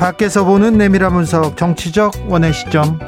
[0.00, 2.98] 밖에서 보는 내밀한 분석 정치적 원의 시점.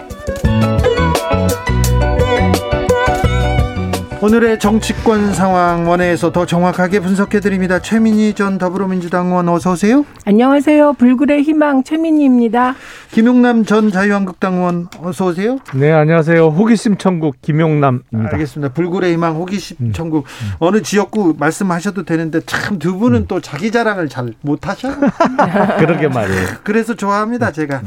[4.23, 7.81] 오늘의 정치권 상황 원회에서 더 정확하게 분석해 드립니다.
[7.81, 10.05] 최민희 전 더불어민주당 의원 어서 오세요.
[10.25, 10.93] 안녕하세요.
[10.93, 12.77] 불굴의 희망 최민희입니다.
[13.11, 15.59] 김용남 전 자유한국당 의원 어서 오세요.
[15.75, 16.47] 네, 안녕하세요.
[16.51, 18.31] 호기심 천국 김용남입니다.
[18.35, 18.73] 알겠습니다.
[18.75, 19.93] 불굴의 희망 호기심 음.
[19.93, 20.51] 천국 음.
[20.61, 23.25] 어느 지역구 말씀하셔도 되는데 참 두 분은 음.
[23.27, 24.89] 또 자기 자랑을 잘 못하셔.
[25.81, 26.47] 그러게 말이에요.
[26.63, 27.83] 그래서 좋아합니다 제가.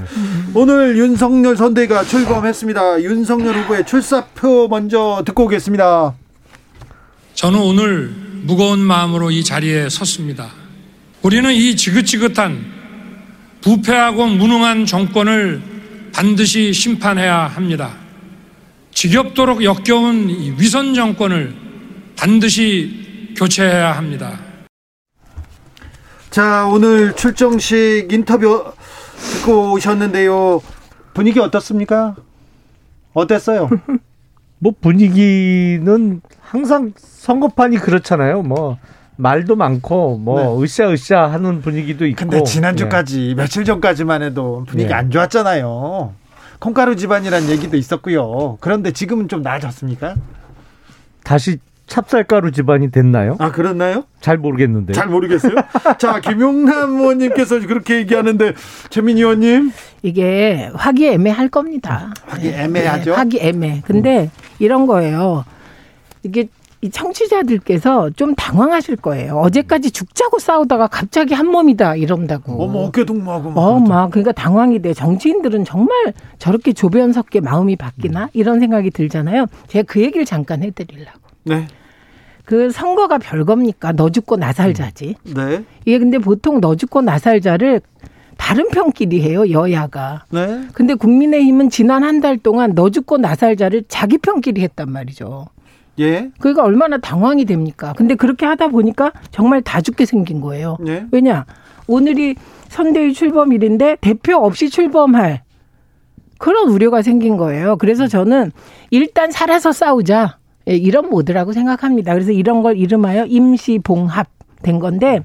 [0.54, 3.04] 오늘 윤석열 선대가 출범했습니다.
[3.04, 6.14] 윤석열 후보의 출사표 먼저 듣고 오겠습니다.
[7.36, 8.08] 저는 오늘
[8.44, 10.52] 무거운 마음으로 이 자리에 섰습니다.
[11.22, 12.74] 우리는 이 지긋지긋한
[13.62, 15.62] 부패하고 무능한 정권을
[16.14, 17.94] 반드시 심판해야 합니다.
[18.94, 21.54] 지겹도록 역겨운 위선 정권을
[22.16, 24.40] 반드시 교체해야 합니다.
[26.30, 28.72] 자, 오늘 출정식 인터뷰
[29.18, 30.62] 듣고 오셨는데요.
[31.14, 32.16] 분위기 어떻습니까?
[33.14, 33.70] 어땠어요?
[34.60, 38.44] 뭐 분위기는 항상 선거판이 그렇잖아요.
[38.44, 38.78] 뭐
[39.18, 40.64] 말도 많고 뭐 네.
[40.64, 42.18] 으쌰으쌰 하는 분위기도 있고.
[42.18, 43.36] 근데 지난주까지 네.
[43.36, 44.94] 며칠 전까지만 해도 분위기 네.
[44.94, 46.14] 안 좋았잖아요.
[46.60, 48.58] 콩가루 집안이란 얘기도 있었고요.
[48.60, 50.16] 그런데 지금은 좀 나아졌습니까?
[51.24, 53.36] 다시 찹쌀가루 집안이 됐나요?
[53.40, 54.06] 아, 그렇나요?
[54.20, 54.94] 잘 모르겠는데.
[54.94, 55.56] 잘 모르겠어요?
[56.00, 58.54] 자, 김용남 의원님께서 그렇게 얘기하는데,
[58.90, 59.72] 최민희 의원님.
[60.02, 62.14] 이게 화기애매할 겁니다.
[62.26, 63.12] 화기애매하죠?
[63.12, 63.82] 네, 화기애매.
[63.86, 64.30] 근데
[64.60, 65.46] 이런 거예요.
[66.24, 66.48] 이게
[66.82, 69.38] 이 청취자들께서 좀 당황하실 거예요.
[69.38, 72.62] 어제까지 죽자고 싸우다가 갑자기 한 몸이다 이런다고.
[72.64, 73.62] 어머 어깨 동무하고 막.
[73.62, 74.94] 어, 막 그러니까 당황이 돼.
[74.94, 78.30] 정치인들은 정말 저렇게 조변 섞게 마음이 바뀌나 음.
[78.34, 79.48] 이런 생각이 들잖아요.
[79.68, 81.25] 제가 그 얘기를 잠깐 해드리려고.
[81.46, 81.68] 네.
[82.44, 83.94] 그 선거가 별겁니까?
[83.94, 85.16] 너 죽고 나 살자지.
[85.28, 85.34] 음.
[85.34, 85.64] 네.
[85.86, 87.82] 이게 근데 보통 너 죽고 나 살자를
[88.38, 90.26] 다른 편끼리 해요 여야가.
[90.30, 90.68] 네.
[90.74, 95.48] 근데 국민의힘은 지난 한 달 동안 너 죽고 나 살자를 자기 편끼리 했단 말이죠.
[96.00, 96.30] 예.
[96.40, 97.94] 그러니까 얼마나 당황이 됩니까?
[97.96, 100.78] 근데 그렇게 하다 보니까 정말 다 죽게 생긴 거예요.
[100.88, 101.06] 예.
[101.12, 101.46] 왜냐?
[101.88, 102.36] 오늘이
[102.68, 105.44] 선대위 출범일인데 대표 없이 출범할
[106.38, 107.78] 그런 우려가 생긴 거예요.
[107.78, 108.52] 그래서 저는
[108.92, 110.38] 일단 살아서 싸우자.
[110.68, 112.14] 예, 이런 모드라고 생각합니다.
[112.14, 114.28] 그래서 이런 걸 이름하여 임시봉합
[114.64, 115.22] 된 건데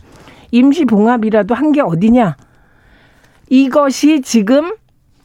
[0.51, 2.37] 임시봉합이라도 한 게 어디냐?
[3.49, 4.75] 이것이 지금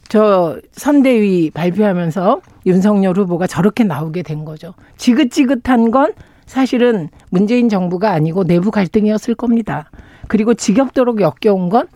[0.08, 4.74] 저 선대위 발표하면서 윤석열 후보가 저렇게 나오게 된 거죠.
[4.96, 6.12] 지긋지긋한 건
[6.46, 9.90] 사실은 문재인 정부가 아니고 내부 갈등이었을 겁니다.
[10.28, 11.88] 그리고 지겹도록 역겨운 건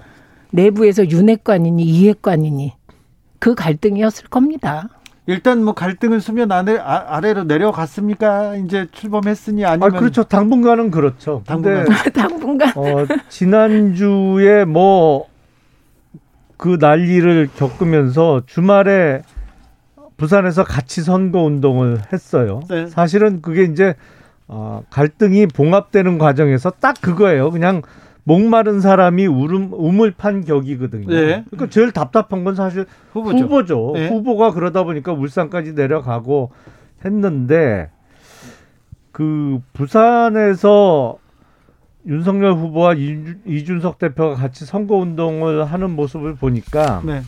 [0.50, 2.72] 내부에서 윤핵관이니 이핵관이니
[3.38, 4.88] 그 갈등이었을 겁니다.
[5.26, 8.56] 일단 뭐 갈등은 수면 아래, 아, 래로 내려갔습니까?
[8.56, 10.24] 이제 출범했으니 아니면 아 그렇죠.
[10.24, 11.42] 당분간은 그렇죠.
[11.46, 15.30] 당분간 당분간 어, 지난주에 뭐
[16.60, 19.22] 그 난리를 겪으면서 주말에
[20.18, 22.60] 부산에서 같이 선거 운동을 했어요.
[22.68, 22.86] 네.
[22.86, 23.94] 사실은 그게 이제
[24.46, 27.50] 어, 갈등이 봉합되는 과정에서 딱 그거예요.
[27.50, 27.80] 그냥
[28.24, 31.08] 목마른 사람이 우름, 우물 판 격이거든요.
[31.08, 31.44] 네.
[31.50, 33.38] 그러니까 제일 답답한 건 사실 후보죠.
[33.38, 33.92] 후보죠.
[33.94, 34.08] 네.
[34.08, 36.50] 후보가 그러다 보니까 울산까지 내려가고
[37.04, 37.90] 했는데
[39.12, 41.18] 그 부산에서
[42.06, 47.22] 윤석열 후보와 이준석 대표가 같이 선거 운동을 하는 모습을 보니까 네.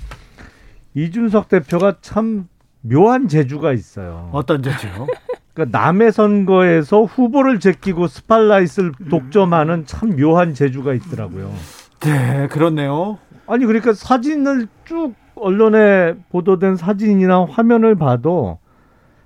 [0.95, 2.49] 이준석 대표가 참
[2.81, 4.31] 묘한 재주가 있어요.
[4.33, 5.07] 어떤 재주요?
[5.53, 11.53] 그러니까 남의 선거에서 후보를 제끼고 스팔라이트를 독점하는 참 묘한 재주가 있더라고요.
[12.01, 13.19] 네, 그렇네요.
[13.47, 18.59] 아니 그러니까 사진을 쭉 언론에 보도된 사진이나 화면을 봐도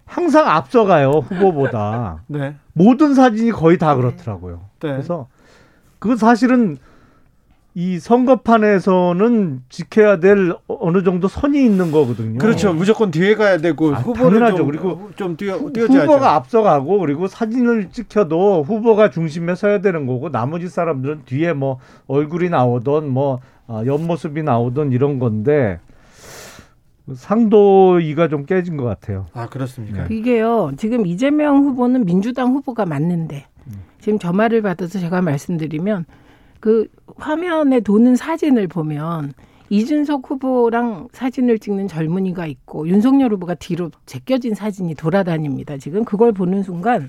[0.04, 2.22] 항상 앞서가요 후보보다.
[2.28, 2.56] 네.
[2.72, 4.62] 모든 사진이 거의 다 그렇더라고요.
[4.80, 4.92] 네.
[4.92, 5.28] 그래서
[5.98, 6.76] 그건 사실은
[7.78, 12.38] 이 선거판에서는 지켜야 될 어느 정도 선이 있는 거거든요.
[12.38, 12.72] 그렇죠.
[12.72, 14.56] 무조건 뒤에 가야 되고 아, 후보를 당연하죠.
[14.56, 16.10] 좀, 그리고 좀 뛰어 뛰어줘야죠.
[16.10, 22.48] 후보가 앞서가고 그리고 사진을 찍혀도 후보가 중심에 서야 되는 거고 나머지 사람들은 뒤에 뭐 얼굴이
[22.48, 25.78] 나오던 뭐 아, 옆모습이 나오던 이런 건데
[27.14, 29.26] 상도이가 좀 깨진 것 같아요.
[29.34, 30.08] 아 그렇습니까?
[30.08, 30.16] 네.
[30.16, 30.72] 이게요.
[30.78, 33.44] 지금 이재명 후보는 민주당 후보가 맞는데
[34.00, 36.06] 지금 저 말을 받아서 제가 말씀드리면
[36.66, 39.34] 그 화면에 도는 사진을 보면
[39.68, 45.76] 이준석 후보랑 사진을 찍는 젊은이가 있고 윤석열 후보가 뒤로 제껴진 사진이 돌아다닙니다.
[45.76, 47.08] 지금 그걸 보는 순간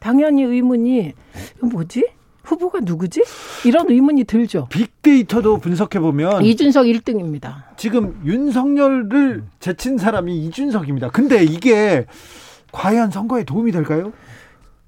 [0.00, 1.14] 당연히 의문이
[1.62, 2.10] 뭐지?
[2.42, 3.22] 후보가 누구지?
[3.64, 4.66] 이런 의문이 들죠.
[4.68, 7.62] 빅데이터도 분석해 보면 이준석 1등입니다.
[7.78, 11.08] 지금 윤석열을 제친 사람이 이준석입니다.
[11.08, 12.04] 근데 이게
[12.70, 14.12] 과연 선거에 도움이 될까요?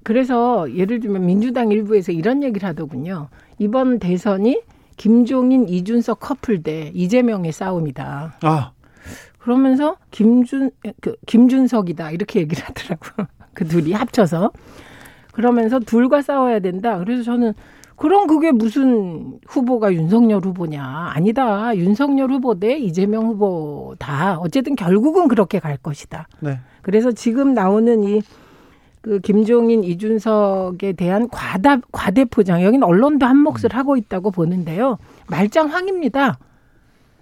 [0.03, 3.29] 그래서 예를 들면 민주당 일부에서 이런 얘기를 하더군요.
[3.59, 4.61] 이번 대선이
[4.97, 8.35] 김종인, 이준석 커플 대 이재명의 싸움이다.
[8.41, 8.71] 아.
[9.39, 10.71] 그러면서 김준
[11.01, 13.05] 그 김준석이다 이렇게 얘기를 하더라고.
[13.53, 14.51] 그 둘이 합쳐서
[15.33, 16.97] 그러면서 둘과 싸워야 된다.
[16.99, 17.53] 그래서 저는
[17.95, 21.11] 그럼 그게 무슨 후보가 윤석열 후보냐?
[21.13, 21.75] 아니다.
[21.75, 24.39] 윤석열 후보 대 이재명 후보다.
[24.39, 26.27] 어쨌든 결국은 그렇게 갈 것이다.
[26.39, 26.59] 네.
[26.81, 28.21] 그래서 지금 나오는 이
[29.03, 32.63] 그 김종인, 이준석에 대한 과다 과대 포장.
[32.63, 33.77] 여기는 언론도 한 몫을 음.
[33.77, 34.97] 하고 있다고 보는데요.
[35.27, 36.39] 말짱황입니다.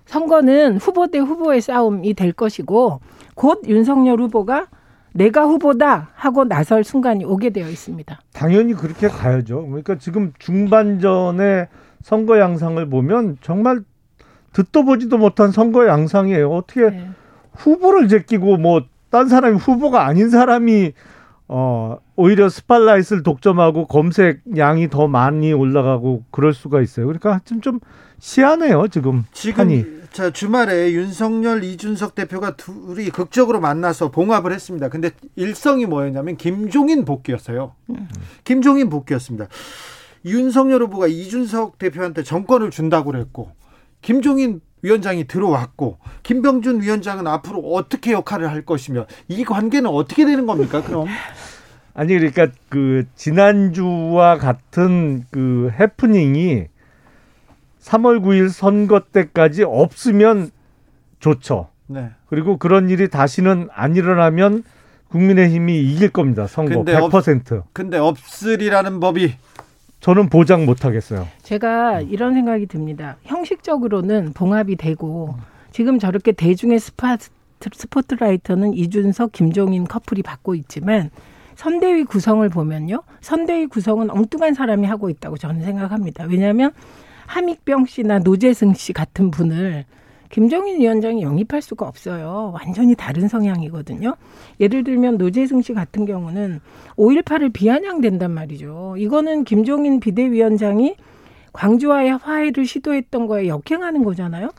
[0.06, 3.01] 선거는 후보 대 후보의 싸움이 될 것이고
[3.33, 4.68] 곧 윤석열 후보가
[5.13, 8.19] 내가 후보다 하고 나설 순간이 오게 되어 있습니다.
[8.31, 9.66] 당연히 그렇게 가야죠.
[9.66, 11.68] 그러니까 지금 중반전의
[12.04, 13.81] 선거 양상을 보면 정말
[14.54, 16.51] 듣도 보지도 못한 선거 양상이에요.
[16.51, 17.10] 어떻게 네.
[17.54, 20.94] 후보를 제끼고 뭐 딴 사람이 후보가 아닌 사람이
[21.53, 27.07] 어 오히려 스팔라이트를 독점하고 검색 양이 더 많이 올라가고 그럴 수가 있어요.
[27.07, 27.80] 그러니까 지금 좀
[28.19, 29.25] 시하네요 지금.
[29.33, 29.86] 지금 판이.
[30.13, 34.88] 자 주말에 윤석열 이준석 대표가 둘이 극적으로 만나서 봉합을 했습니다.
[34.88, 37.75] 근데 일성이 뭐였냐면 김종인 복귀였어요.
[37.89, 38.07] 음.
[38.45, 39.47] 김종인 복귀였습니다.
[40.24, 43.51] 윤석열 후보가 이준석 대표한테 정권을 준다고 그랬고
[44.01, 50.81] 김종인 위원장이 들어왔고 김병준 위원장은 앞으로 어떻게 역할을 할 것이며 이 관계는 어떻게 되는 겁니까?
[50.83, 51.07] 그럼
[51.93, 56.65] 아니 그러니까 그 지난주와 같은 그 해프닝이
[57.81, 60.51] 3월 9일 선거 때까지 없으면
[61.19, 61.69] 좋죠.
[61.88, 62.11] 네.
[62.27, 64.63] 그리고 그런 일이 다시는 안 일어나면
[65.09, 66.47] 국민의힘이 이길 겁니다.
[66.47, 67.51] 선거 근데 100%.
[67.57, 69.33] 없, 근데 없으리라는 법이
[69.99, 71.27] 저는 보장 못 하겠어요.
[71.44, 73.17] 제가 이런 생각이 듭니다.
[73.23, 75.35] 형식적으로는 봉합이 되고
[75.71, 77.17] 지금 저렇게 대중의 스파
[77.61, 81.11] 스포트라이터는 이준석, 김종인 커플이 받고 있지만
[81.61, 83.03] 선대위 구성을 보면요.
[83.21, 86.23] 선대위 구성은 엉뚱한 사람이 하고 있다고 저는 생각합니다.
[86.23, 86.71] 왜냐하면
[87.27, 89.85] 함익병 씨나 노재승 씨 같은 분을
[90.31, 92.51] 김정인 위원장이 영입할 수가 없어요.
[92.55, 94.15] 완전히 다른 성향이거든요.
[94.59, 96.61] 예를 들면 노재승 씨 같은 경우는
[96.97, 98.95] 5.18을 비아냥된단 말이죠.
[98.97, 100.95] 이거는 김종인 비대위원장이
[101.53, 104.49] 광주와의 화해를 시도했던 거에 역행하는 거잖아요.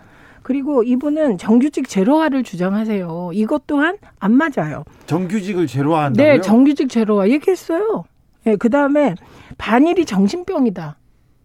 [0.42, 3.30] 그리고 이분은 정규직 제로화를 주장하세요.
[3.34, 4.84] 이것 또한 안 맞아요.
[5.06, 6.32] 정규직을 제로화한다고요?
[6.32, 8.04] 네, 정규직 제로화 얘기했어요.
[8.44, 9.14] 네, 그다음에
[9.58, 10.96] 반일이 정신병이다.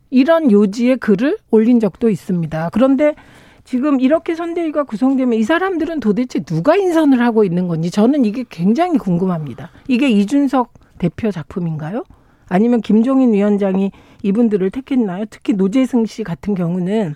[0.10, 2.70] 이런 요지의 글을 올린 적도 있습니다.
[2.72, 3.14] 그런데
[3.64, 8.98] 지금 이렇게 선대위가 구성되면 이 사람들은 도대체 누가 인선을 하고 있는 건지 저는 이게 굉장히
[8.98, 9.72] 궁금합니다.
[9.90, 12.04] 이게 이준석 대표 작품인가요?
[12.48, 13.92] 아니면 김종인 위원장이
[14.24, 15.26] 이분들을 택했나요?
[15.30, 17.16] 특히 노재승 씨 같은 경우는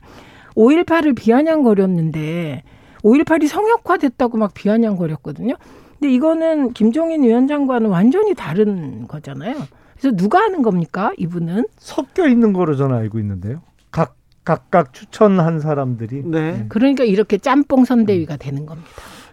[0.55, 2.63] 5.18을 비아냥거렸는데
[3.03, 5.55] 5.18이 성역화됐다고 막 비아냥거렸거든요.
[5.99, 9.55] 근데 이거는 김종인 위원장과는 완전히 다른 거잖아요.
[9.99, 11.11] 그래서 누가 하는 겁니까?
[11.17, 13.61] 이분은 섞여 있는 거로 저는 알고 있는데요.
[13.91, 16.23] 각 각각 추천한 사람들이.
[16.25, 16.51] 네.
[16.51, 16.65] 네.
[16.69, 18.89] 그러니까 이렇게 짬뽕 선대위가 되는 겁니다.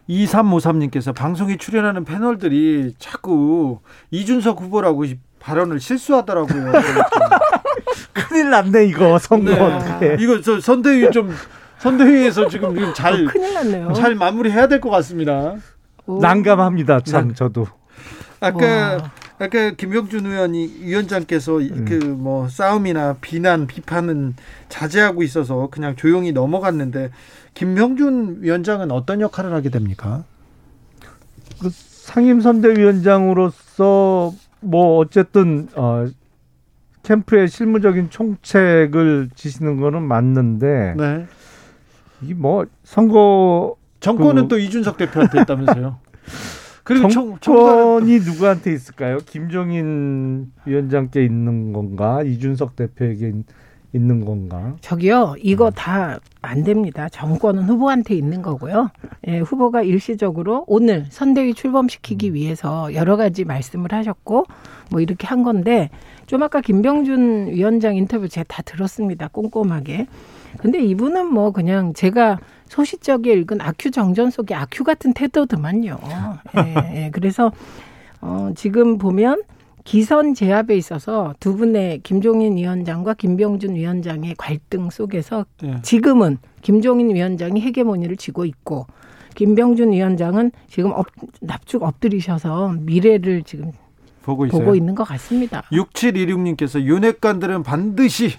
[0.08, 5.04] 2353님께서 방송에 출연하는 패널들이 자꾸 이준석 후보라고
[5.38, 6.72] 발언을 실수하더라고요.
[8.28, 9.52] 큰일 났네 이거 선거
[10.00, 10.16] 네.
[10.20, 11.34] 이거 저 선대위 좀
[11.78, 13.92] 선대위에서 지금 잘 어, 큰일 났네요.
[13.92, 15.54] 잘 마무리해야 될 것 같습니다.
[16.06, 16.20] 오.
[16.20, 17.00] 난감합니다.
[17.00, 17.34] 참 난...
[17.34, 17.66] 저도.
[18.40, 19.10] 아까 와.
[19.40, 21.84] 아까 김병준 의원이 위원장께서 음.
[21.84, 24.34] 그뭐 싸움이나 비난 비판은
[24.68, 27.10] 자제하고 있어서 그냥 조용히 넘어갔는데
[27.54, 30.24] 김병준 위원장은 어떤 역할을 하게 됩니까?
[31.60, 36.06] 그 상임선대위원장으로서 뭐 어쨌든 어
[37.08, 41.26] 캠프의 실무적인 총책을 지시는 거는 맞는데 네.
[42.20, 44.48] 이뭐 선거 정권은 그...
[44.48, 46.00] 또 이준석 대표한테 있다면서요?
[46.84, 49.18] 그리고 정권이 누구한테 있을까요?
[49.24, 52.22] 김종인 위원장께 있는 건가?
[52.22, 53.32] 이준석 대표에게
[53.92, 54.76] 있는 건가?
[54.80, 57.08] 저기요, 이거 다안 됩니다.
[57.08, 58.90] 정권은 후보한테 있는 거고요.
[59.26, 62.34] 예, 후보가 일시적으로 오늘 선대위 출범시키기 음.
[62.34, 64.46] 위해서 여러 가지 말씀을 하셨고,
[64.90, 65.90] 뭐 이렇게 한 건데,
[66.26, 69.28] 좀 아까 김병준 위원장 인터뷰 제가 다 들었습니다.
[69.28, 70.06] 꼼꼼하게.
[70.58, 75.98] 근데 이분은 뭐 그냥 제가 소시적에 읽은 아큐 정전 속의 아큐 같은 태도더만요.
[76.56, 77.10] 예, 예.
[77.10, 77.52] 그래서
[78.20, 79.42] 어, 지금 보면
[79.84, 85.76] 기선 제압에 있어서 두 분의 김종인 위원장과 김병준 위원장의 갈등 속에서 네.
[85.82, 88.86] 지금은 김종인 위원장이 헤게모니를 쥐고 있고
[89.34, 91.06] 김병준 위원장은 지금 업,
[91.40, 93.72] 납축 엎드리셔서 미래를 지금
[94.22, 95.62] 보고, 보고 있는 것 같습니다.
[95.72, 98.32] 6726님께서 윤핵관들은 반드시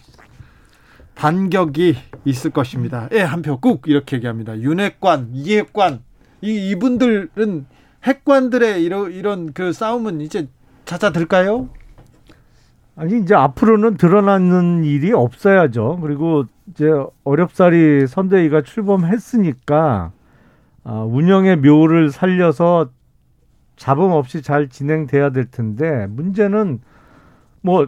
[1.15, 3.09] 반격이 있을 것입니다.
[3.11, 4.57] 예, 한 표 꾹 이렇게 얘기합니다.
[4.59, 5.99] 윤핵관, 이핵관
[6.41, 7.65] 이 이분들은
[8.03, 10.47] 핵관들의 이런 이런 그 싸움은 이제
[10.85, 11.69] 잦아들까요?
[12.95, 15.99] 아니 이제 앞으로는 드러나는 일이 없어야죠.
[16.01, 16.85] 그리고 이제
[17.23, 20.11] 어렵사리 선대위가 출범했으니까
[20.85, 22.89] 아, 운영의 묘를 살려서
[23.79, 26.81] 잡음 없이 잘 진행돼야 될 텐데 문제는
[27.61, 27.87] 뭐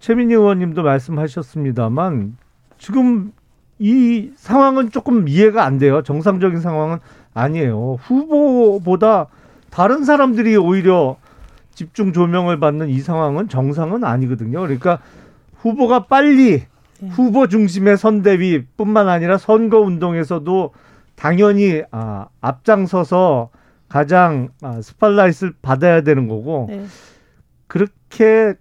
[0.00, 2.36] 최민희 의원님도 말씀하셨습니다만
[2.76, 3.32] 지금
[3.78, 6.02] 이 상황은 조금 이해가 안 돼요.
[6.02, 6.98] 정상적인 상황은
[7.34, 7.98] 아니에요.
[8.02, 9.28] 후보보다
[9.70, 11.16] 다른 사람들이 오히려
[11.72, 14.60] 집중 조명을 받는 이 상황은 정상은 아니거든요.
[14.60, 14.98] 그러니까
[15.58, 16.64] 후보가 빨리
[16.98, 17.08] 네.
[17.10, 20.72] 후보 중심의 선대위뿐만 아니라 선거 운동에서도
[21.14, 23.50] 당연히 아, 앞장서서
[23.92, 26.82] 가장 아, 스팔라이트를 받아야 되는 거고 네.
[27.66, 28.54] 그렇게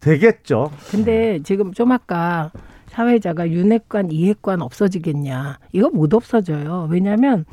[0.00, 0.70] 되겠죠.
[0.90, 2.50] 근데 지금 좀 아까
[2.86, 5.58] 사회자가 윤핵관, 이핵관 없어지겠냐?
[5.72, 6.88] 이거 못 없어져요.
[6.90, 7.44] 왜냐하면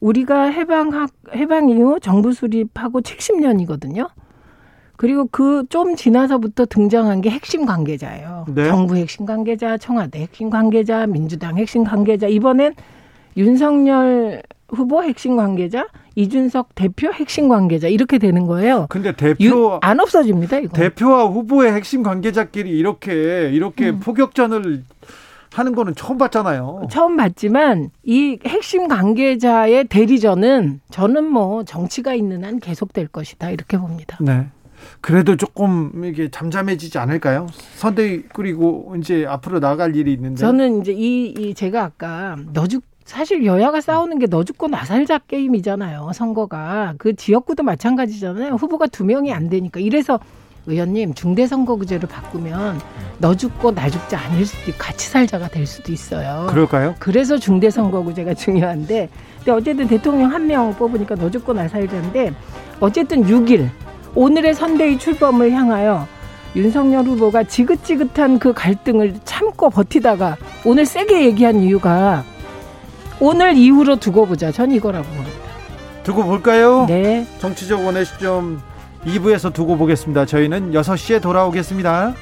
[0.00, 4.10] 우리가 해방 해방 이후 정부 수립하고 70년이거든요.
[4.96, 8.46] 그리고 그 좀 지나서부터 등장한 게 핵심 관계자예요.
[8.48, 8.66] 네.
[8.66, 12.26] 정부 핵심 관계자, 청와대 핵심 관계자, 민주당 핵심 관계자.
[12.26, 12.74] 이번엔
[13.36, 18.86] 윤석열 후보 핵심 관계자, 이준석 대표 핵심 관계자 이렇게 되는 거예요.
[18.88, 20.58] 근데 대표 안 없어집니다.
[20.58, 20.76] 이거.
[20.76, 24.00] 대표와 후보의 핵심 관계자끼리 이렇게 이렇게 음.
[24.00, 24.84] 포격전을
[25.52, 26.88] 하는 거는 처음 봤잖아요.
[26.90, 34.18] 처음 봤지만 이 핵심 관계자의 대리전은 저는 뭐 정치가 있는 한 계속될 것이다 이렇게 봅니다.
[34.20, 34.48] 네.
[35.00, 37.46] 그래도 조금 이게 잠잠해지지 않을까요?
[37.76, 43.44] 선대 그리고 이제 앞으로 나갈 일이 있는데 저는 이제 이, 이 제가 아까 너죽 사실
[43.44, 46.10] 여야가 싸우는 게 너 죽고 나 살자 게임이잖아요.
[46.14, 48.54] 선거가 그 지역구도 마찬가지잖아요.
[48.54, 50.18] 후보가 두 명이 안 되니까 이래서
[50.66, 52.80] 의원님 중대선거구제를 바꾸면
[53.18, 56.46] 너 죽고 나 죽지 않을 수도 있고 같이 살자가 될 수도 있어요.
[56.48, 56.94] 그럴까요?
[56.98, 62.32] 그래서 중대선거구제가 중요한데 근데 어쨌든 대통령 한 명 뽑으니까 너 죽고 나 살자인데
[62.80, 63.68] 어쨌든 6일
[64.14, 66.06] 오늘의 선대위 출범을 향하여
[66.56, 72.24] 윤석열 후보가 지긋지긋한 그 갈등을 참고 버티다가 오늘 세게 얘기한 이유가
[73.26, 74.52] 오늘 이후로 두고 보자.
[74.52, 75.30] 전 이거라고 봅니다.
[76.02, 76.84] 두고 볼까요?
[76.86, 77.26] 네.
[77.38, 78.60] 정치적 원의 시점
[79.06, 80.26] 2부에서 두고 보겠습니다.
[80.26, 82.12] 저희는 6시에 돌아오겠습니다.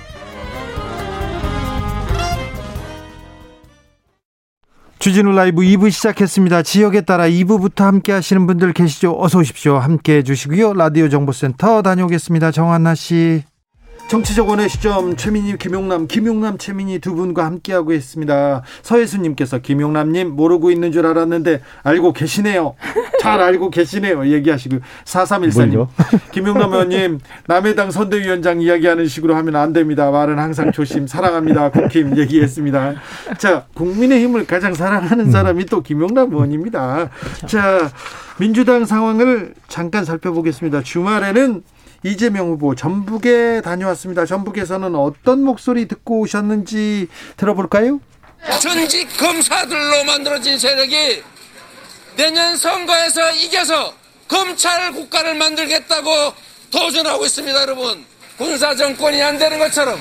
[5.01, 6.63] 주진우 라이브 2부 시작했습니다.
[6.63, 9.17] 지역에 따라 2부부터 함께 하시는 분들 계시죠?
[9.19, 9.79] 어서 오십시오.
[9.79, 10.75] 함께 해 주시고요.
[10.75, 12.53] 라디오 정보센터 다녀오겠습니다.
[12.53, 13.43] 정한나 씨.
[14.13, 18.63] 정치적 원의 시점 최민희 김용남 김용남 최민희 두 분과 함께하고 있습니다.
[18.83, 22.75] 서혜수님께서 김용남님 모르고 있는 줄 알았는데 알고 계시네요.
[23.23, 24.27] 잘 알고 계시네요.
[24.27, 25.89] 얘기하시고 4314님
[26.31, 30.11] 김용남 의원님 남의 당 선대위원장 이야기하는 식으로 하면 안 됩니다.
[30.11, 31.71] 말은 항상 조심 사랑합니다.
[31.71, 32.97] 국힘 얘기했습니다.
[33.39, 37.09] 자 국민의힘을 가장 사랑하는 사람이 또 김용남 의원입니다.
[37.47, 37.91] 자
[38.39, 40.83] 민주당 상황을 잠깐 살펴보겠습니다.
[40.83, 41.63] 주말에는
[42.03, 44.27] 이재명 후보 전북에 다녀왔습니다.
[44.27, 48.01] 전북에서는 어떤 목소리 듣고 오셨는지 들어볼까요?
[48.61, 51.23] 전직 검사들로 만들어진 세력이
[52.17, 53.93] 내년 선거에서 이겨서
[54.27, 56.11] 검찰 국가를 만들겠다고
[56.71, 58.05] 도전하고 있습니다, 여러분.
[58.37, 59.99] 군사 정권이 안 되는 것처럼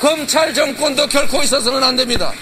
[0.00, 2.32] 검찰 정권도 결코 있어서는 안 됩니다.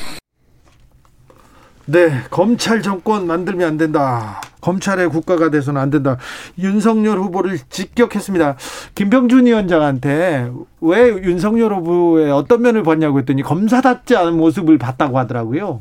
[1.85, 4.41] 네, 검찰 정권 만들면 안 된다.
[4.69, 6.19] 검찰의 국가가 돼서는 안 된다.
[6.59, 8.57] 윤석열 후보를 직격했습니다.
[8.95, 15.81] 김병준 위원장한테 왜 윤석열 후보의 어떤 면을 봤냐고 했더니 검사답지 않은 모습을 봤다고 하더라고요.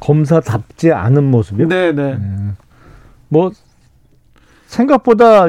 [0.00, 1.68] 검사답지 않은 모습이요?
[1.68, 2.14] 네, 네.
[2.14, 2.56] 음.
[3.28, 3.52] 뭐
[4.66, 5.46] 생각보다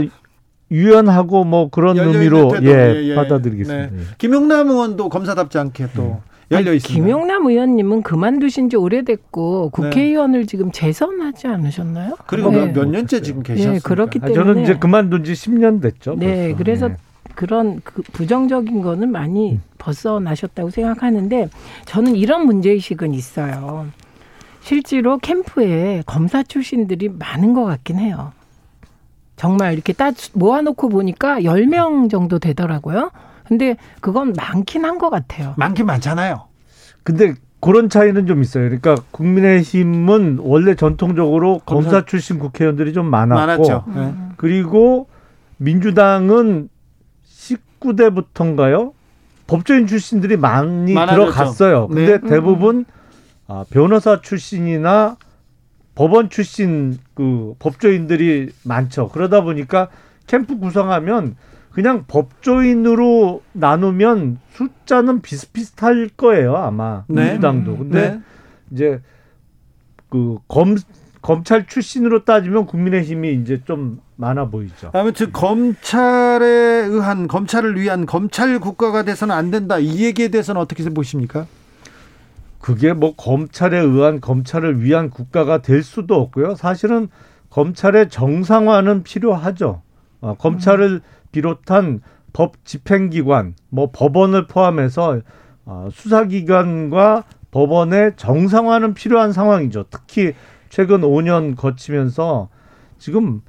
[0.70, 3.96] 유연하고 뭐 그런 의미로 예, 예, 예, 받아들이겠습니다.
[3.96, 4.02] 네.
[4.20, 6.35] 김용남 의원도 검사답지 않게 또 음.
[6.52, 7.06] 열려 있습니다.
[7.06, 10.46] 김용남 의원님은 그만두신 지 오래됐고 국회의원을 네.
[10.46, 12.16] 지금 재선하지 않으셨나요?
[12.28, 12.72] 그리고 네.
[12.72, 13.74] 몇 년째 지금 계셨어요.
[13.74, 16.16] 네, 그렇기 때문에 아, 저는 이제 그만둔 지 10년 됐죠.
[16.18, 16.58] 네, 벌써.
[16.58, 16.96] 그래서 네.
[17.34, 19.62] 그런 그 부정적인 거는 많이 음.
[19.78, 21.50] 벗어나셨다고 생각하는데
[21.86, 23.88] 저는 이런 문제 의식은 있어요.
[24.62, 28.32] 실제로 캠프에 검사 출신들이 많은 것 같긴 해요.
[29.36, 33.12] 정말 이렇게 딱 모아놓고 보니까 10명 정도 되더라고요.
[33.48, 35.54] 근데 그건 많긴 한 것 같아요.
[35.58, 36.46] 많긴 많잖아요.
[37.04, 38.64] 근데 그런 차이는 좀 있어요.
[38.66, 43.84] 그러니까 국민의힘은 원래 전통적으로 검사, 검사 출신 국회의원들이 좀 많았고, 많았죠.
[43.96, 44.14] 네.
[44.38, 45.08] 그리고
[45.58, 46.70] 민주당은
[47.82, 48.94] 19대부터인가요?
[49.48, 51.32] 법조인 출신들이 많이 많아졌죠.
[51.32, 51.88] 들어갔어요.
[51.88, 52.28] 근데 네.
[52.30, 52.86] 대부분
[53.48, 55.18] 아, 변호사 출신이나
[55.94, 59.10] 법원 출신 그 법조인들이 많죠.
[59.10, 59.88] 그러다 보니까
[60.28, 61.36] 캠프 구성하면
[61.76, 67.26] 그냥 법조인으로 나누면 숫자는 비슷비슷할 거예요 아마 네.
[67.26, 67.78] 민주당도.
[67.78, 68.22] 근데 네.
[68.72, 69.02] 이제
[70.10, 70.78] 그 검
[71.22, 74.92] 검찰 출신으로 따지면 국민의힘이 이제 좀 많아 보이죠.
[74.94, 79.78] 아무튼 검찰에 의한 검찰을 위한 검찰 국가가 돼서는 안 된다.
[79.78, 81.46] 이 얘기에 대해서는 어떻게 보십니까?
[82.62, 86.56] 그게 뭐 검찰에 의한 검찰을 위한 국가가 될 수도 없고요.
[86.56, 87.10] 사실은
[87.50, 89.82] 검찰의 정상화는 필요하죠.
[90.22, 91.02] 어, 검찰을
[91.36, 92.00] 비롯한
[92.32, 95.20] 법 집행기관, 뭐 법원을 포함해서
[95.66, 99.86] 어, 수사기관과 법원의 정상화는 필요한 상황이죠.
[99.90, 100.34] 특히
[100.70, 102.50] 최근 5년 거치면서
[102.98, 103.42] 지금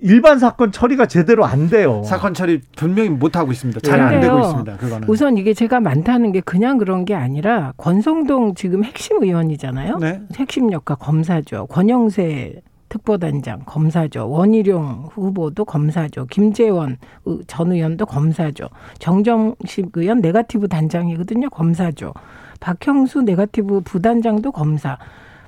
[0.00, 2.02] 일반 사건 처리가 제대로 안 돼요.
[2.04, 3.80] 사건 처리 분명히 못 하고 있습니다.
[3.80, 4.76] 잘안 되고 있습니다.
[4.76, 5.08] 그거는.
[5.08, 9.98] 우선 이게 제가 많다는 게 그냥 그런 게 아니라 권성동 지금 핵심 의원이잖아요.
[9.98, 10.22] 네.
[10.36, 11.66] 핵심 역할 검사죠.
[11.66, 14.28] 권영세 특보단장 검사죠.
[14.30, 16.26] 원희룡 후보도 검사죠.
[16.26, 16.98] 김재원
[17.46, 18.68] 전 의원도 검사죠.
[18.98, 21.50] 정정식 의원 네가티브 단장이거든요.
[21.50, 22.14] 검사죠.
[22.60, 24.98] 박형수 네가티브 부단장도 검사.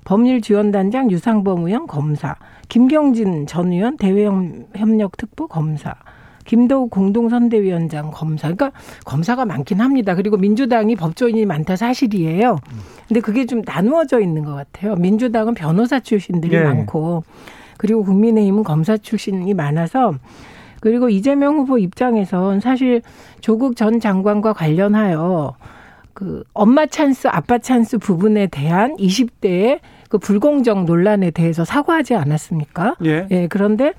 [0.04, 2.34] 법률지원단장 유상범 의원 검사,
[2.70, 5.94] 김경진 전 의원 대외협력특보 검사,
[6.48, 8.48] 김도우 공동선대위원장 검사.
[8.48, 8.72] 그러니까
[9.04, 10.14] 검사가 많긴 합니다.
[10.14, 12.58] 그리고 민주당이 법조인이 많다 사실이에요.
[13.06, 14.96] 근데 그게 좀 나누어져 있는 것 같아요.
[14.96, 16.64] 민주당은 변호사 출신들이 네.
[16.64, 17.22] 많고
[17.76, 20.14] 그리고 국민의힘은 검사 출신이 많아서
[20.80, 23.02] 그리고 이재명 후보 입장에선 사실
[23.42, 25.54] 조국 전 장관과 관련하여
[26.14, 32.96] 그 엄마 찬스, 아빠 찬스 부분에 대한 20대의 그 불공정 논란에 대해서 사과하지 않았습니까?
[33.04, 33.26] 예.
[33.30, 33.46] 예.
[33.48, 33.92] 그런데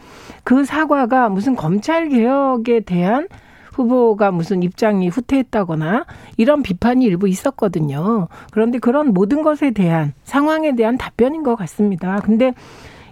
[0.43, 3.27] 그 사과가 무슨 검찰 개혁에 대한
[3.73, 6.05] 후보가 무슨 입장이 후퇴했다거나
[6.37, 8.27] 이런 비판이 일부 있었거든요.
[8.51, 12.19] 그런데 그런 모든 것에 대한 상황에 대한 답변인 것 같습니다.
[12.23, 12.53] 근데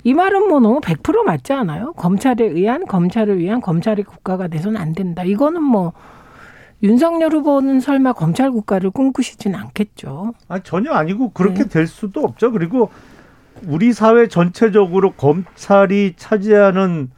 [0.03, 1.93] 이 말은 뭐 너무 100% 맞지 않아요?
[1.93, 5.23] 검찰에 의한 검찰을 위한 검찰의 국가가 돼서는 안 된다.
[5.23, 5.93] 이거는 뭐
[6.83, 10.33] 윤석열 후보는 설마 검찰 국가를 꿈꾸시진 않겠죠.
[10.47, 11.69] 아 전혀 아니고 그렇게 네.
[11.69, 12.51] 될 수도 없죠.
[12.51, 12.89] 그리고
[13.65, 17.09] 우리 사회 전체적으로 검찰이 차지하는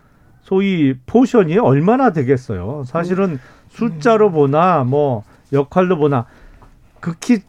[0.42, 2.84] 소위 포션이 얼마나 되겠어요.
[2.86, 6.26] 사실은 숫자로 보나 뭐 역할로 보나
[7.02, 7.40] 극히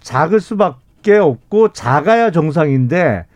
[0.00, 3.26] 작을 수밖에 없고 작아야 정상인데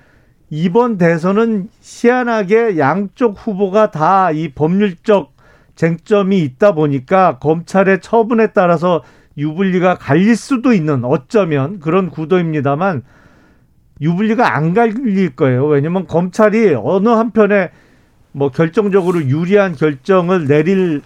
[0.50, 5.32] 이번 대선은 희한하게 양쪽 후보가 다 이 법률적
[5.80, 9.02] 쟁점이 있다 보니까 검찰의 처분에 따라서
[9.38, 13.02] 유불리가 갈릴 수도 있는 어쩌면 그런 구도입니다만
[14.02, 15.66] 유불리가 안 갈릴 거예요.
[15.66, 17.70] 왜냐면 검찰이 어느 한편에
[18.32, 21.00] 뭐 결정적으로 유리한 결정을 내릴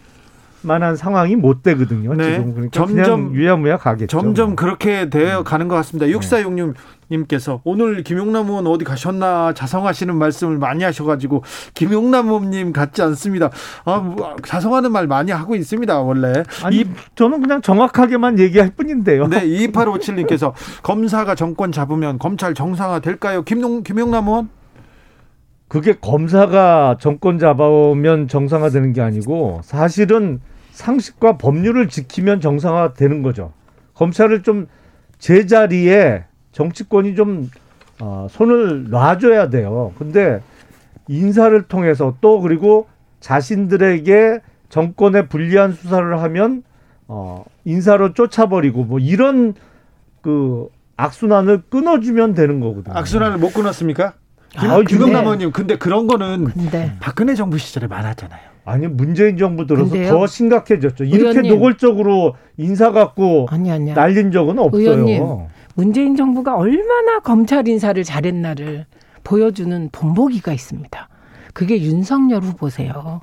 [0.66, 2.14] 만한 상황이 못 되거든요.
[2.14, 2.32] 네.
[2.32, 4.06] 지금 그러니까 점점 유야무야 가겠죠.
[4.06, 6.06] 점점 그렇게 되어 가는 것 같습니다.
[6.06, 11.42] 6466님께서 오늘 김용남 의원 어디 가셨나 자성하시는 말씀을 많이 하셔가지고
[11.74, 13.50] 김용남 의원님 같지 않습니다.
[13.84, 16.00] 아, 뭐, 자성하는 말 많이 하고 있습니다.
[16.00, 16.42] 원래.
[16.62, 19.26] 아니, 이, 저는 그냥 정확하게만 얘기할 뿐인데요.
[19.28, 23.42] 네, 2857님께서 검사가 정권 잡으면 검찰 정상화 될까요?
[23.42, 24.48] 김용 김용남 의원?
[25.68, 30.40] 그게 검사가 정권 잡아오면 정상화되는 게 아니고 사실은
[30.74, 33.52] 상식과 법률을 지키면 정상화되는 거죠.
[33.94, 34.66] 검찰을 좀
[35.18, 37.48] 제자리에 정치권이 좀
[38.00, 39.92] 어, 손을 놔줘야 돼요.
[39.98, 40.42] 근데
[41.08, 42.88] 인사를 통해서 또 그리고
[43.20, 46.64] 자신들에게 정권에 불리한 수사를 하면
[47.06, 49.54] 어, 인사로 쫓아버리고 뭐 이런
[50.22, 52.96] 그 악순환을 끊어주면 되는 거거든요.
[52.96, 54.14] 악순환을 못 끊었습니까?
[54.56, 56.96] 아, 김영남 의원님, 근데 그런 거는 근데.
[57.00, 58.53] 박근혜 정부 시절에 많았잖아요.
[58.64, 60.10] 아니 문재인 정부 들어서 근데요?
[60.10, 61.04] 더 심각해졌죠.
[61.04, 61.52] 이렇게 의원님.
[61.52, 63.94] 노골적으로 인사 갖고 아니, 아니야.
[63.94, 64.80] 날린 적은 없어요.
[64.80, 65.22] 의원님,
[65.74, 68.86] 문재인 정부가 얼마나 검찰 인사를 잘했나를
[69.22, 71.08] 보여주는 본보기가 있습니다.
[71.52, 73.20] 그게 윤석열 후보세요.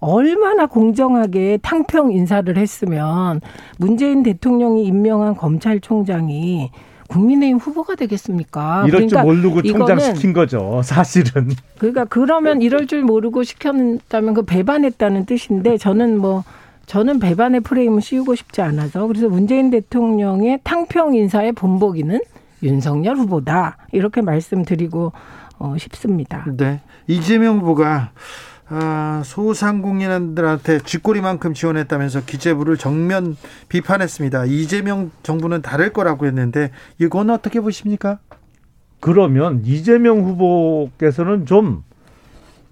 [0.00, 3.40] 얼마나 공정하게 탕평 인사를 했으면
[3.78, 6.70] 문재인 대통령이 임명한 검찰총장이
[7.10, 8.84] 국민의힘 후보가 되겠습니까?
[8.86, 11.50] 이럴 그러니까 줄 모르고 총장 시킨 거죠, 사실은.
[11.78, 16.44] 그러니까 그러면 이럴 줄 모르고 시켰다면 그 배반했다는 뜻인데 저는 뭐
[16.86, 22.20] 저는 배반의 프레임을 씌우고 싶지 않아서 그래서 문재인 대통령의 탕평 인사의 본보기는
[22.62, 25.12] 윤석열 후보다 이렇게 말씀드리고
[25.58, 26.44] 어, 싶습니다.
[26.56, 28.12] 네, 이재명 후보가
[28.72, 33.36] 아, 소상공인들한테 쥐꼬리만큼 지원했다면서 기재부를 정면
[33.68, 34.44] 비판했습니다.
[34.44, 38.20] 이재명 정부는 다를 거라고 했는데 이건 어떻게 보십니까?
[39.00, 41.82] 그러면 이재명 후보께서는 좀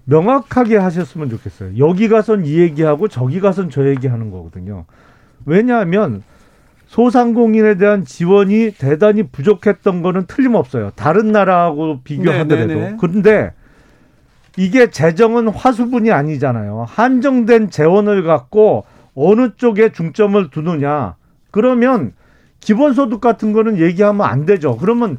[0.05, 1.77] 명확하게 하셨으면 좋겠어요.
[1.77, 4.85] 여기 가선 이 얘기하고 저기 가선 저 얘기하는 거거든요.
[5.45, 6.23] 왜냐하면
[6.87, 10.91] 소상공인에 대한 지원이 대단히 부족했던 거는 틀림없어요.
[10.95, 12.55] 다른 나라하고 비교하더라도.
[12.55, 12.97] 네, 네, 네.
[12.99, 13.51] 그런데
[14.59, 16.85] 이게 재정은 화수분이 아니잖아요.
[16.89, 18.83] 한정된 재원을 갖고
[19.15, 21.15] 어느 쪽에 중점을 두느냐.
[21.49, 22.11] 그러면
[22.59, 24.75] 기본소득 같은 거는 얘기하면 안 되죠.
[24.75, 25.17] 그러면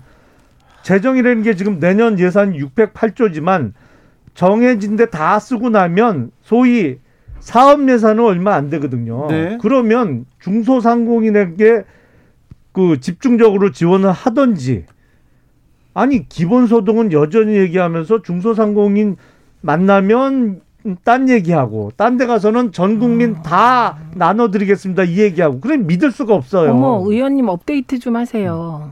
[0.82, 3.72] 재정이라는 게 지금 내년 예산 608조지만
[4.34, 6.98] 정해진 데 다 쓰고 나면 소위
[7.38, 9.26] 사업 예산은 얼마 안 되거든요.
[9.28, 9.56] 네.
[9.62, 11.84] 그러면 중소상공인에게
[12.72, 14.84] 그 집중적으로 지원을 하든지
[15.94, 19.16] 아니 기본소득은 여전히 얘기하면서 중소상공인
[19.60, 20.60] 만나면
[21.04, 23.42] 딴 얘기하고 딴 데 가서는 전 국민 아.
[23.42, 26.70] 다 나눠드리겠습니다 이 얘기하고 그래 믿을 수가 없어요.
[26.72, 28.90] 어머 의원님 업데이트 좀 하세요.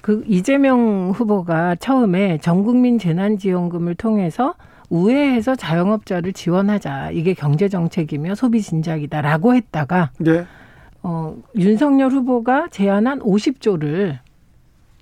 [0.00, 4.54] 그 이재명 후보가 처음에 전 국민 재난지원금을 통해서
[4.90, 7.10] 우회해서 자영업자를 지원하자.
[7.10, 10.46] 이게 경제 정책이며 소비 진작이다라고 했다가 네.
[11.02, 14.18] 어, 윤석열 후보가 제안한 50조를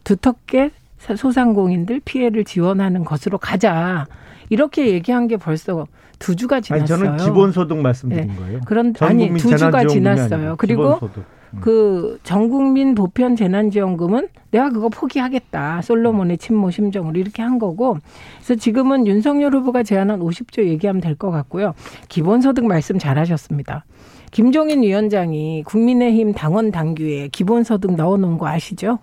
[0.04, 4.06] 두텁게 소상공인들 피해를 지원하는 것으로 가자.
[4.48, 5.86] 이렇게 얘기한 게 벌써
[6.18, 6.82] 두 주가 지났어요.
[6.98, 8.34] 아니, 저는 기본소득 말씀드린 네.
[8.36, 8.60] 거예요.
[8.66, 10.56] 그런 아니 두 주가 지났어요.
[10.58, 11.24] 그리고 기본소득.
[11.54, 11.60] 음.
[11.60, 15.80] 그 전 국민 보편 재난지원금은 내가 그거 포기하겠다.
[15.82, 17.98] 솔로몬의 침모 심정으로 이렇게 한 거고.
[18.38, 21.74] 그래서 지금은 윤석열 후보가 제안한 50조 얘기하면 될 것 같고요.
[22.08, 23.84] 기본소득 말씀 잘하셨습니다.
[24.32, 28.98] 김종인 위원장이 국민의힘 당원 당규에 기본소득 넣어놓은 거 아시죠?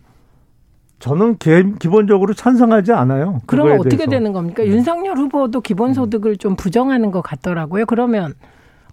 [1.03, 1.35] 저는
[1.79, 3.41] 기본적으로 찬성하지 않아요.
[3.45, 4.09] 그러면 어떻게 대해서.
[4.09, 4.63] 되는 겁니까?
[4.63, 4.69] 네.
[4.69, 7.85] 윤석열 후보도 기본소득을 좀 부정하는 것 같더라고요.
[7.87, 8.33] 그러면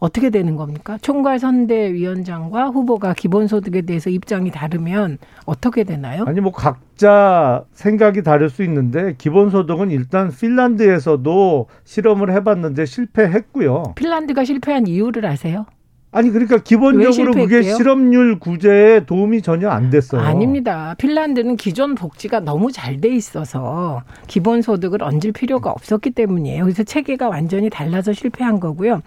[0.00, 0.98] 어떻게 되는 겁니까?
[1.02, 6.24] 총괄 선대위원장과 후보가 기본소득에 대해서 입장이 다르면 어떻게 되나요?
[6.26, 13.92] 아니 뭐 각자 생각이 다를 수 있는데 기본소득은 일단 핀란드에서도 실험을 해봤는데 실패했고요.
[13.94, 15.64] 핀란드가 실패한 이유를 아세요?
[16.12, 20.20] 아니 그러니까 기본적으로 그게 실업률 구제에 도움이 전혀 안 됐어요.
[20.20, 20.94] 아닙니다.
[20.98, 26.64] 핀란드는 기존 복지가 너무 잘 돼 있어서 기본 소득을 얹을 필요가 없었기 때문이에요.
[26.64, 29.00] 그래서 체계가 완전히 달라서 실패한 거고요.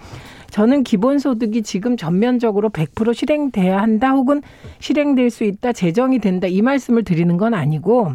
[0.50, 4.42] 저는 기본 소득이 지금 전면적으로 100% 실행돼야 한다 혹은
[4.80, 8.14] 실행될 수 있다, 재정이 된다 이 말씀을 드리는 건 아니고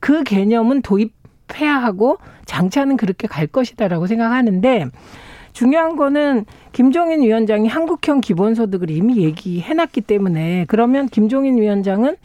[0.00, 4.86] 그 개념은 도입해야 하고 장차는 그렇게 갈 것이다라고 생각하는데
[5.54, 12.16] 중요한 거는 김종인 위원장이 한국형 기본소득을 이미 얘기해놨기 때문에 그러면 김종인 위원장은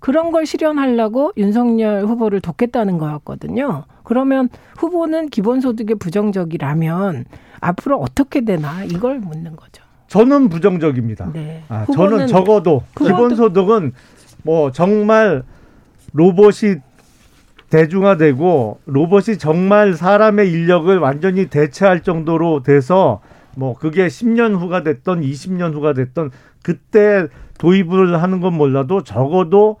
[0.00, 3.84] 그런 걸 실현하려고 윤석열 후보를 돕겠다는 거였거든요.
[4.02, 7.24] 그러면 후보는 기본소득에 부정적이라면
[7.60, 9.84] 앞으로 어떻게 되나 이걸 묻는 거죠.
[10.08, 11.30] 저는 부정적입니다.
[11.32, 11.62] 네.
[11.68, 13.92] 아, 저는 적어도 기본소득은
[14.42, 15.44] 뭐 정말
[16.12, 16.80] 로봇이
[17.70, 23.20] 대중화되고 로봇이 정말 사람의 인력을 완전히 대체할 정도로 돼서
[23.56, 26.30] 뭐 그게 10년 후가 됐던 20년 후가 됐던
[26.62, 27.28] 그때
[27.58, 29.78] 도입을 하는 건 몰라도 적어도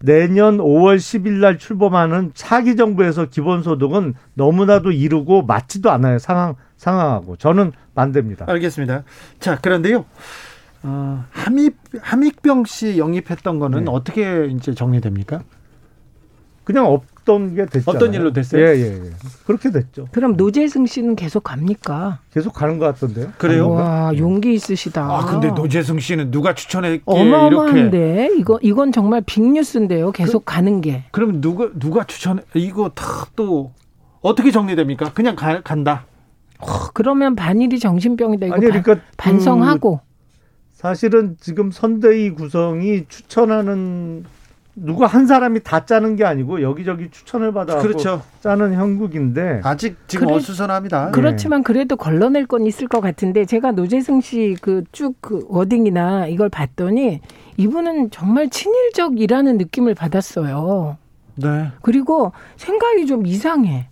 [0.00, 6.18] 내년 5월 10일 날 출범하는 차기 정부에서 기본소득은 너무나도 이르고 맞지도 않아요.
[6.18, 8.46] 상황 상황하고 저는 반대입니다.
[8.48, 9.04] 알겠습니다.
[9.38, 10.04] 자 그런데요.
[10.82, 13.90] 어, 함익 함익병 씨 영입했던 거는 네.
[13.90, 15.42] 어떻게 이제 정리됩니까?
[16.64, 16.86] 그냥
[17.22, 17.90] 없던 게 됐죠.
[17.90, 18.62] 어떤 일로 됐어요?
[18.64, 19.10] 예, 예, 예.
[19.46, 20.08] 그렇게 됐죠.
[20.12, 22.20] 그럼 노재승 씨는 계속 갑니까?
[22.32, 23.32] 계속 가는 것 같던데요.
[23.38, 23.70] 그래요?
[23.70, 25.02] 와, 용기 있으시다.
[25.04, 30.12] 아, 근데 노재승 씨는 누가 추천했게 어마어마한데 이거 이건 정말 빅뉴스인데요.
[30.12, 31.04] 계속 그, 가는 게.
[31.12, 32.42] 그럼 누가 누가 추천해?
[32.54, 33.72] 이거 다 또
[34.20, 35.12] 어떻게 정리됩니까?
[35.14, 36.04] 그냥 가, 간다.
[36.58, 38.46] 어, 그러면 반일이 정신병이다.
[38.46, 39.96] 이거 아니, 그러니까 반성하고.
[39.98, 40.02] 그
[40.74, 44.24] 사실은 지금 선대위 구성이 추천하는
[44.74, 48.22] 누가 한 사람이 다 짜는 게 아니고 여기저기 추천을 받아 그렇죠.
[48.40, 51.10] 짜는 형국인데 아직 지금 그래, 어수선합니다.
[51.10, 56.48] 그렇지만 그래도 걸러낼 건 있을 것 같은데 제가 노재승 씨 그 쭉그 그 워딩이나 이걸
[56.48, 57.20] 봤더니
[57.58, 60.96] 이분은 정말 친일적이라는 느낌을 받았어요.
[61.36, 61.68] 네.
[61.82, 63.88] 그리고 생각이 좀 이상해.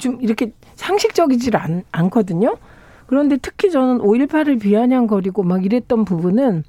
[0.00, 2.56] 좀 이렇게 상식적이질 않, 않거든요.
[3.06, 6.64] 그런데 특히 저는 5.18을 비아냥거리고 막 이랬던 부분은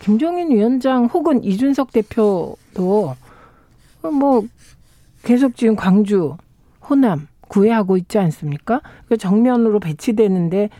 [0.00, 3.16] 김종인 위원장 혹은 이준석 대표도
[4.02, 4.44] 뭐
[5.22, 6.36] 계속 지금 광주,
[6.88, 8.80] 호남 구애하고 있지 않습니까?
[9.08, 10.70] 그 정면으로 배치되는데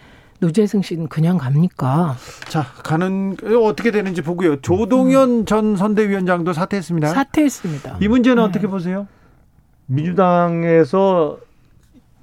[0.40, 2.16] 노재승 씨는 그냥 갑니까?
[2.49, 4.61] 자, 가는 어떻게 되는지 보고요.
[4.61, 5.44] 조동현 음.
[5.44, 7.09] 전 선대위원장도 사퇴했습니다.
[7.09, 7.99] 사퇴했습니다.
[8.01, 8.49] 이 문제는 네.
[8.49, 9.09] 어떻게 보세요?
[9.87, 11.38] 민주당에서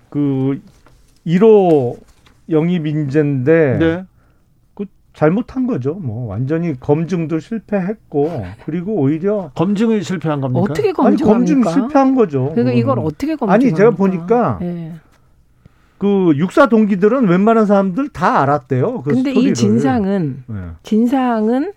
[0.09, 0.61] 그
[1.27, 1.97] 1호
[2.49, 4.05] 영입 인재인데 네.
[5.15, 5.93] 잘못한 거죠.
[5.93, 10.61] 뭐 완전히 검증도 실패했고 그리고 오히려 검증을 실패한 겁니까?
[10.61, 12.51] 어떻게 검증 검증 실패한 거죠.
[12.51, 13.53] 그러니까 이걸 어떻게 검증?
[13.53, 14.93] 아니 제가 보니까 네.
[15.97, 19.01] 그 육사 동기들은 웬만한 사람들 다 알았대요.
[19.03, 19.51] 그 근데 스토리를.
[19.51, 20.55] 이 진상은 네.
[20.83, 21.71] 진상은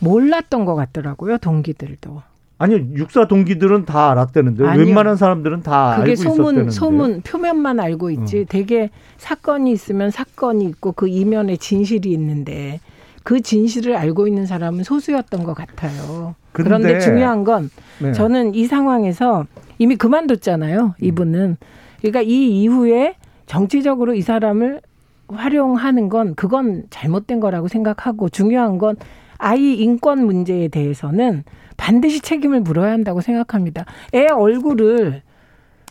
[0.00, 1.38] 몰랐던 것 같더라고요.
[1.38, 2.22] 동기들도.
[2.64, 4.86] 아니요, 육사 동기들은 다 알았다는데 아니요.
[4.86, 6.70] 웬만한 사람들은 다 그게 알고 소문, 있었다는데.
[6.70, 8.40] 소문 표면만 알고 있지.
[8.40, 8.44] 어.
[8.48, 12.80] 되게 사건이 있으면 사건이 있고 그 이면에 진실이 있는데
[13.22, 16.34] 그 진실을 알고 있는 사람은 소수였던 것 같아요.
[16.52, 18.12] 그런데 중요한 건 네.
[18.12, 19.46] 저는 이 상황에서
[19.78, 20.94] 이미 그만뒀잖아요.
[21.00, 21.56] 이분은.
[21.98, 24.80] 그러니까 이 이후에 정치적으로 이 사람을
[25.28, 28.96] 활용하는 건 그건 잘못된 거라고 생각하고 중요한 건
[29.38, 31.44] 아이 인권 문제에 대해서는
[31.76, 33.84] 반드시 책임을 물어야 한다고 생각합니다.
[34.14, 35.22] 애 얼굴을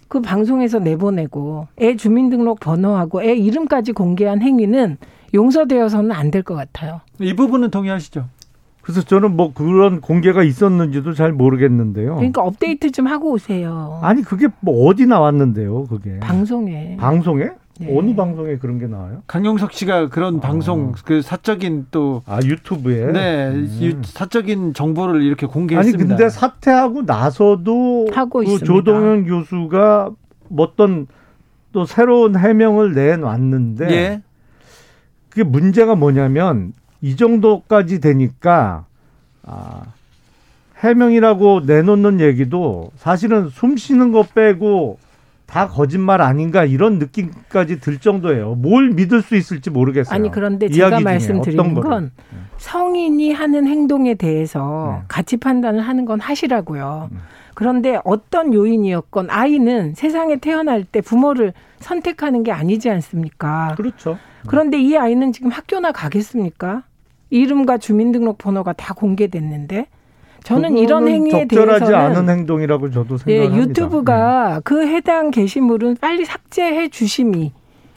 [0.07, 4.97] 그 방송에서 내보내고 애 주민등록 번호하고 애 이름까지 공개한 행위는
[5.33, 7.01] 용서되어서는 안 될 것 같아요.
[7.19, 8.25] 이 부분은 동의하시죠?
[8.81, 12.15] 그래서 저는 뭐 그런 공개가 있었는지도 잘 모르겠는데요.
[12.15, 13.99] 그러니까 업데이트 좀 하고 오세요.
[14.03, 16.19] 아니 그게 뭐 어디 나왔는데요, 그게?
[16.19, 16.97] 방송에.
[16.99, 17.51] 방송에?
[17.79, 17.97] 네.
[17.97, 19.23] 어느 방송에 그런 게 나와요?
[19.25, 20.39] 강용석 씨가 그런 아.
[20.41, 24.01] 방송 그 사적인 또 아 유튜브에 네 음.
[24.05, 26.03] 사적인 정보를 이렇게 공개했습니다.
[26.03, 28.65] 아니 근데 사퇴하고 나서도 하고 그 있습니다.
[28.65, 30.11] 조동현 교수가
[30.57, 31.07] 어떤
[31.71, 34.21] 또 새로운 해명을 내놨는데 예.
[35.29, 38.85] 그게 문제가 뭐냐면 이 정도까지 되니까
[39.41, 39.81] 아,
[40.77, 44.99] 해명이라고 내놓는 얘기도 사실은 숨 쉬는 거 빼고
[45.45, 48.55] 다 거짓말 아닌가 이런 느낌까지 들 정도예요.
[48.55, 50.15] 뭘 믿을 수 있을지 모르겠어요.
[50.15, 52.37] 아니 그런데 제가 말씀드리는 건 네.
[52.57, 55.05] 성인이 하는 행동에 대해서 네.
[55.07, 57.09] 가치 판단을 하는 건 하시라고요.
[57.11, 57.17] 네.
[57.55, 63.75] 그런데 어떤 요인이었건 아이는 세상에 태어날 때 부모를 선택하는 게 아니지 않습니까?
[63.77, 64.17] 그렇죠.
[64.47, 66.83] 그런데 이 아이는 지금 학교나 가겠습니까?
[67.29, 69.87] 이름과 주민등록번호가 다 공개됐는데
[70.43, 73.55] 저는 이런 행위에 적절하지 대해서는 않은 행동이라고 저도 생각합니다.
[73.55, 74.61] 네, 유튜브가 네.
[74.63, 77.51] 그 해당 게시물은 빨리 삭제해 주심이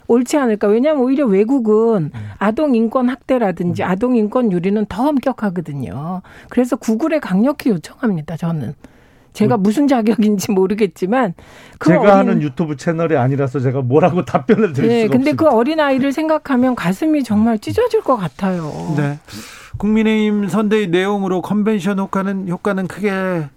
[0.07, 0.67] 옳지 않을까.
[0.67, 2.19] 왜냐하면 오히려 외국은 네.
[2.39, 3.87] 아동 인권 학대라든지 음.
[3.87, 6.21] 아동 인권 유리는 더 엄격하거든요.
[6.49, 8.37] 그래서 구글에 강력히 요청합니다.
[8.37, 8.73] 저는.
[9.33, 11.35] 제가 그 무슨 자격인지 모르겠지만
[11.77, 12.13] 그 제가 어린...
[12.13, 15.43] 하는 유튜브 채널이 아니라서 제가 뭐라고 답변을 드릴 네, 수가 근데 없습니다.
[15.43, 18.71] 그 어린 아이를 생각하면 가슴이 정말 찢어질 것 같아요.
[18.97, 19.19] 네.
[19.77, 23.47] 국민의힘 선대위 내용으로 컨벤션 효과는 효과는 크게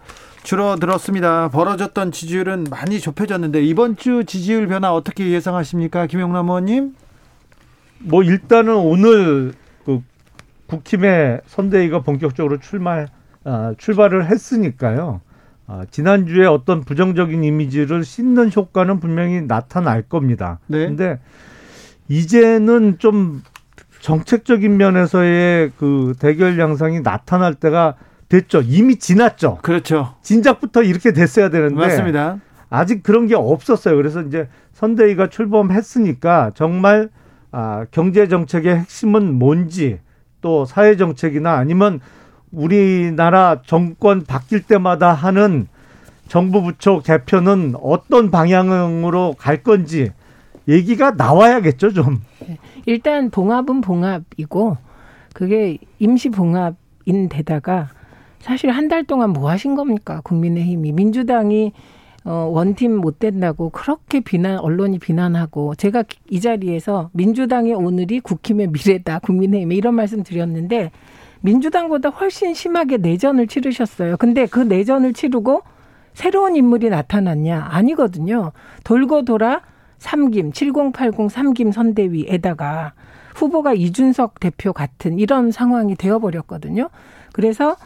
[0.42, 1.48] 줄어들었습니다.
[1.48, 6.94] 벌어졌던 지지율은 많이 좁혀졌는데 이번 주 지지율 변화 어떻게 예상하십니까, 김영남 의원님?
[8.00, 9.52] 뭐 일단은 오늘
[9.84, 10.02] 그
[10.66, 13.06] 국힘의 선대위가 본격적으로 출마
[13.44, 15.20] 아, 출발을 했으니까요.
[15.66, 20.58] 아, 지난주에 어떤 부정적인 이미지를 씻는 효과는 분명히 나타날 겁니다.
[20.66, 20.86] 네.
[20.86, 21.20] 근데
[22.08, 23.42] 이제는 좀
[24.00, 27.94] 정책적인 면에서의 그 대결 양상이 나타날 때가
[28.28, 28.62] 됐죠.
[28.64, 29.58] 이미 지났죠.
[29.62, 30.14] 그렇죠.
[30.22, 32.38] 진작부터 이렇게 됐어야 되는데 맞습니다.
[32.70, 33.96] 아직 그런 게 없었어요.
[33.96, 37.10] 그래서 이제 선대위가 출범했으니까 정말
[37.52, 39.98] 아, 경제 정책의 핵심은 뭔지
[40.40, 42.00] 또 사회 정책이나 아니면
[42.52, 45.66] 우리나라 정권 바뀔 때마다 하는
[46.28, 50.12] 정부 부처 개편은 어떤 방향으로 갈 건지
[50.70, 52.20] 얘기가 나와야겠죠, 좀.
[52.86, 54.76] 일단 봉합은 봉합이고
[55.34, 57.88] 그게 임시 봉합인 데다가
[58.40, 60.20] 사실 한 달 동안 뭐 하신 겁니까?
[60.24, 61.72] 국민의힘이 민주당이
[62.24, 69.20] 어, 원팀 못 된다고 그렇게 비난 언론이 비난하고 제가 이 자리에서 민주당의 오늘이 국힘의 미래다
[69.20, 70.90] 국민의힘에 이런 말씀 드렸는데
[71.40, 74.16] 민주당보다 훨씬 심하게 내전을 치르셨어요.
[74.18, 75.62] 근데 그 내전을 치르고
[76.12, 77.68] 새로운 인물이 나타났냐?
[77.70, 78.52] 아니거든요.
[78.84, 79.62] 돌고 돌아
[80.00, 82.92] 삼김 7080 삼김 선대위에다가
[83.36, 86.88] 후보가 이준석 대표 같은 이런 상황이 되어버렸거든요.
[87.32, 87.76] 그래서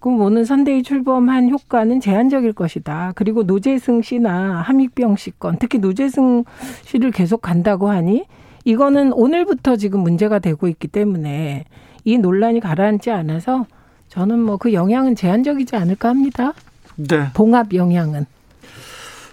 [0.00, 3.12] 그 오는 선대위 출범한 효과는 제한적일 것이다.
[3.14, 6.44] 그리고 노재승 씨나 함익병 씨 건, 특히 노재승
[6.84, 8.24] 씨를 계속 간다고 하니
[8.64, 11.64] 이거는 오늘부터 지금 문제가 되고 있기 때문에
[12.04, 13.66] 이 논란이 가라앉지 않아서
[14.08, 16.52] 저는 뭐 그 영향은 제한적이지 않을까 합니다.
[16.96, 17.26] 네.
[17.34, 18.26] 봉합 영향은.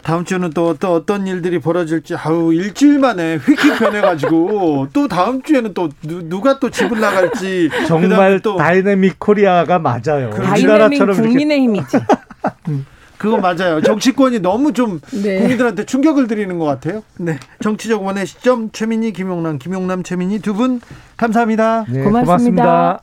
[0.04, 5.74] 다음 주는 또, 또 어떤 일들이 벌어질지 아우 일주일 만에 휙휙 변해가지고 또 다음 주에는
[5.74, 10.30] 또 누, 가또 집을 나갈지 정말 또 다이내믹 코리아가 맞아요.
[10.32, 11.98] 다이내믹 국민의힘이지.
[12.68, 12.86] 음.
[13.18, 13.80] 그거 맞아요.
[13.82, 15.40] 정치권이 너무 좀 네.
[15.40, 17.04] 국민들한테 충격을 드리는 것 같아요.
[17.18, 17.40] 네.
[17.62, 20.82] 정치적 원의 시점 최민희, 김용남, 김용남, 최민희 두 분
[21.16, 21.86] 감사합니다.
[21.88, 22.26] 네, 고맙습니다.
[22.26, 23.00] 고맙습니다.